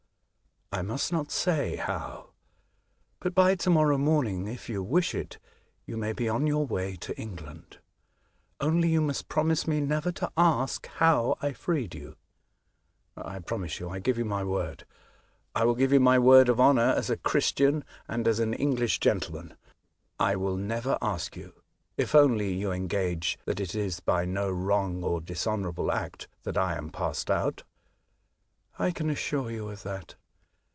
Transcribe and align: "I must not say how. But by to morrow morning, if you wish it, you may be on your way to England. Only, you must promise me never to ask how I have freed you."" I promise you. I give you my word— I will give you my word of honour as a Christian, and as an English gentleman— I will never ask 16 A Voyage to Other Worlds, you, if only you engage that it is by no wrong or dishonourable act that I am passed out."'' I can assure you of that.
"I 0.73 0.83
must 0.83 1.11
not 1.11 1.31
say 1.31 1.75
how. 1.75 2.29
But 3.19 3.35
by 3.35 3.55
to 3.55 3.69
morrow 3.69 3.97
morning, 3.97 4.47
if 4.47 4.69
you 4.69 4.81
wish 4.81 5.13
it, 5.13 5.37
you 5.85 5.97
may 5.97 6.13
be 6.13 6.29
on 6.29 6.47
your 6.47 6.65
way 6.65 6.95
to 6.95 7.17
England. 7.19 7.79
Only, 8.61 8.87
you 8.87 9.01
must 9.01 9.27
promise 9.27 9.67
me 9.67 9.81
never 9.81 10.13
to 10.13 10.31
ask 10.37 10.87
how 10.87 11.35
I 11.41 11.47
have 11.47 11.57
freed 11.57 11.93
you."" 11.93 12.15
I 13.17 13.39
promise 13.39 13.81
you. 13.81 13.89
I 13.89 13.99
give 13.99 14.17
you 14.17 14.23
my 14.23 14.45
word— 14.45 14.85
I 15.55 15.65
will 15.65 15.75
give 15.75 15.91
you 15.91 15.99
my 15.99 16.17
word 16.17 16.47
of 16.47 16.61
honour 16.61 16.93
as 16.95 17.09
a 17.09 17.17
Christian, 17.17 17.83
and 18.07 18.25
as 18.25 18.39
an 18.39 18.53
English 18.53 19.01
gentleman— 19.01 19.57
I 20.29 20.37
will 20.37 20.55
never 20.55 20.97
ask 21.01 21.33
16 21.35 21.43
A 21.43 21.45
Voyage 21.45 21.53
to 21.53 21.59
Other 21.59 21.67
Worlds, 21.67 21.93
you, 21.97 22.03
if 22.03 22.15
only 22.47 22.53
you 22.53 22.71
engage 22.71 23.39
that 23.43 23.59
it 23.59 23.75
is 23.75 23.99
by 23.99 24.23
no 24.23 24.49
wrong 24.49 25.03
or 25.03 25.19
dishonourable 25.19 25.91
act 25.91 26.29
that 26.43 26.57
I 26.57 26.77
am 26.77 26.89
passed 26.89 27.29
out."'' 27.29 27.63
I 28.79 28.91
can 28.91 29.09
assure 29.09 29.51
you 29.51 29.67
of 29.67 29.83
that. 29.83 30.15